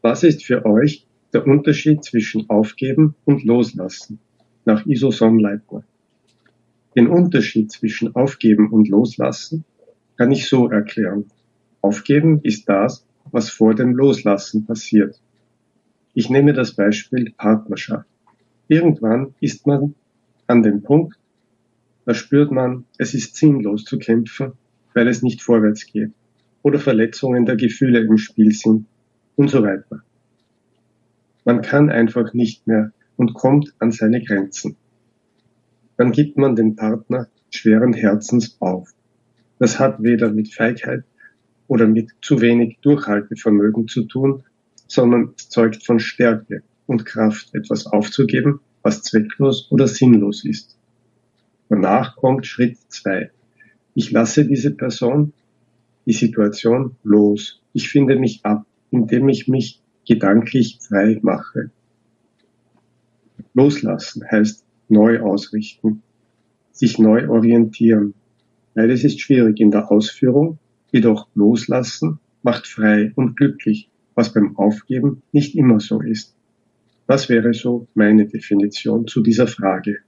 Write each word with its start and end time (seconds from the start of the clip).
Was 0.00 0.22
ist 0.22 0.44
für 0.44 0.64
euch 0.64 1.06
der 1.32 1.44
Unterschied 1.44 2.04
zwischen 2.04 2.48
Aufgeben 2.48 3.16
und 3.24 3.44
Loslassen 3.44 4.20
nach 4.64 4.86
Iso 4.86 5.10
Sonnleitner? 5.10 5.82
Den 6.94 7.08
Unterschied 7.08 7.72
zwischen 7.72 8.14
Aufgeben 8.14 8.70
und 8.70 8.88
Loslassen 8.88 9.64
kann 10.16 10.30
ich 10.30 10.48
so 10.48 10.68
erklären. 10.68 11.26
Aufgeben 11.80 12.40
ist 12.42 12.68
das, 12.68 13.04
was 13.32 13.50
vor 13.50 13.74
dem 13.74 13.94
Loslassen 13.94 14.66
passiert. 14.66 15.20
Ich 16.14 16.30
nehme 16.30 16.52
das 16.52 16.74
Beispiel 16.74 17.32
Partnerschaft. 17.36 18.08
Irgendwann 18.68 19.34
ist 19.40 19.66
man 19.66 19.94
an 20.46 20.62
dem 20.62 20.82
Punkt, 20.82 21.18
da 22.04 22.14
spürt 22.14 22.52
man, 22.52 22.84
es 22.98 23.14
ist 23.14 23.34
sinnlos 23.36 23.84
zu 23.84 23.98
kämpfen, 23.98 24.52
weil 24.94 25.08
es 25.08 25.22
nicht 25.22 25.42
vorwärts 25.42 25.86
geht 25.86 26.12
oder 26.62 26.78
Verletzungen 26.78 27.46
der 27.46 27.56
Gefühle 27.56 28.00
im 28.00 28.16
Spiel 28.16 28.52
sind 28.52 28.86
und 29.38 29.48
so 29.48 29.62
weiter. 29.62 30.02
Man 31.44 31.62
kann 31.62 31.90
einfach 31.90 32.34
nicht 32.34 32.66
mehr 32.66 32.92
und 33.16 33.34
kommt 33.34 33.72
an 33.78 33.92
seine 33.92 34.22
Grenzen. 34.22 34.76
Dann 35.96 36.12
gibt 36.12 36.36
man 36.36 36.56
den 36.56 36.74
Partner 36.76 37.28
schweren 37.50 37.92
Herzens 37.92 38.56
auf. 38.60 38.90
Das 39.58 39.78
hat 39.78 40.02
weder 40.02 40.30
mit 40.30 40.52
Feigheit 40.52 41.04
oder 41.68 41.86
mit 41.86 42.10
zu 42.20 42.40
wenig 42.40 42.78
Durchhaltevermögen 42.82 43.86
zu 43.86 44.04
tun, 44.04 44.42
sondern 44.88 45.34
es 45.36 45.48
zeugt 45.48 45.86
von 45.86 46.00
Stärke 46.00 46.62
und 46.86 47.06
Kraft, 47.06 47.54
etwas 47.54 47.86
aufzugeben, 47.86 48.60
was 48.82 49.02
zwecklos 49.02 49.68
oder 49.70 49.86
sinnlos 49.86 50.44
ist. 50.44 50.76
Danach 51.68 52.16
kommt 52.16 52.46
Schritt 52.46 52.76
zwei. 52.88 53.30
Ich 53.94 54.10
lasse 54.10 54.46
diese 54.46 54.72
Person, 54.72 55.32
die 56.06 56.12
Situation 56.12 56.96
los. 57.04 57.60
Ich 57.72 57.88
finde 57.88 58.16
mich 58.16 58.40
ab, 58.44 58.64
indem 58.90 59.28
ich 59.28 59.48
mich 59.48 59.80
gedanklich 60.06 60.78
frei 60.80 61.18
mache. 61.22 61.70
Loslassen 63.54 64.24
heißt 64.30 64.64
neu 64.88 65.20
ausrichten, 65.20 66.02
sich 66.72 66.98
neu 66.98 67.28
orientieren. 67.28 68.14
Beides 68.74 69.04
ist 69.04 69.20
schwierig 69.20 69.60
in 69.60 69.70
der 69.70 69.90
Ausführung, 69.90 70.58
jedoch 70.92 71.28
loslassen 71.34 72.20
macht 72.42 72.66
frei 72.66 73.12
und 73.16 73.36
glücklich, 73.36 73.88
was 74.14 74.32
beim 74.32 74.56
Aufgeben 74.56 75.22
nicht 75.32 75.56
immer 75.56 75.80
so 75.80 76.00
ist. 76.00 76.34
Das 77.06 77.28
wäre 77.28 77.54
so 77.54 77.86
meine 77.94 78.26
Definition 78.26 79.06
zu 79.06 79.22
dieser 79.22 79.46
Frage. 79.46 79.98